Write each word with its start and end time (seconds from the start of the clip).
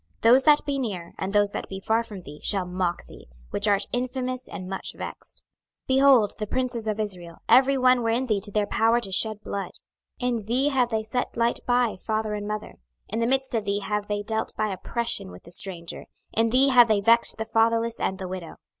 26:022:005 0.23 0.23
Those 0.31 0.43
that 0.45 0.65
be 0.65 0.79
near, 0.79 1.13
and 1.19 1.31
those 1.31 1.51
that 1.51 1.69
be 1.69 1.79
far 1.79 2.01
from 2.03 2.21
thee, 2.21 2.39
shall 2.41 2.65
mock 2.65 3.05
thee, 3.07 3.27
which 3.51 3.67
art 3.67 3.85
infamous 3.93 4.47
and 4.49 4.67
much 4.67 4.95
vexed. 4.95 5.43
26:022:006 5.87 5.87
Behold, 5.99 6.33
the 6.39 6.47
princes 6.47 6.87
of 6.87 6.99
Israel, 6.99 7.37
every 7.47 7.77
one 7.77 8.01
were 8.01 8.09
in 8.09 8.25
thee 8.25 8.41
to 8.41 8.49
their 8.49 8.65
power 8.65 8.99
to 8.99 9.11
shed 9.11 9.39
blood. 9.43 9.69
26:022:007 10.19 10.29
In 10.39 10.45
thee 10.47 10.69
have 10.69 10.89
they 10.89 11.03
set 11.03 11.37
light 11.37 11.59
by 11.67 11.95
father 11.97 12.33
and 12.33 12.47
mother: 12.47 12.79
in 13.09 13.19
the 13.19 13.27
midst 13.27 13.53
of 13.53 13.65
thee 13.65 13.81
have 13.81 14.07
they 14.07 14.23
dealt 14.23 14.51
by 14.55 14.69
oppression 14.69 15.29
with 15.29 15.43
the 15.43 15.51
stranger: 15.51 16.07
in 16.33 16.49
thee 16.49 16.69
have 16.69 16.87
they 16.87 16.99
vexed 16.99 17.37
the 17.37 17.45
fatherless 17.45 17.99
and 17.99 18.17
the 18.17 18.27
widow. 18.27 18.55